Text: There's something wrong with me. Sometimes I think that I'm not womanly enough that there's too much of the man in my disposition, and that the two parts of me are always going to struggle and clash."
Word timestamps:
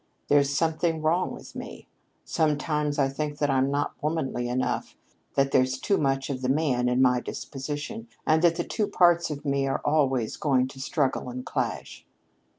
There's 0.29 0.49
something 0.49 1.03
wrong 1.03 1.31
with 1.31 1.53
me. 1.55 1.87
Sometimes 2.25 2.97
I 2.97 3.07
think 3.07 3.37
that 3.37 3.51
I'm 3.51 3.69
not 3.69 3.93
womanly 4.01 4.49
enough 4.49 4.95
that 5.35 5.51
there's 5.51 5.77
too 5.77 5.95
much 5.99 6.31
of 6.31 6.41
the 6.41 6.49
man 6.49 6.89
in 6.89 7.03
my 7.03 7.19
disposition, 7.19 8.07
and 8.25 8.41
that 8.41 8.55
the 8.55 8.63
two 8.63 8.87
parts 8.87 9.29
of 9.29 9.45
me 9.45 9.67
are 9.67 9.79
always 9.85 10.37
going 10.37 10.67
to 10.69 10.79
struggle 10.81 11.29
and 11.29 11.45
clash." 11.45 12.03